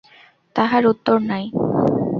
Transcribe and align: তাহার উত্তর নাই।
তাহার 0.55 0.83
উত্তর 0.87 1.17
নাই। 1.27 1.45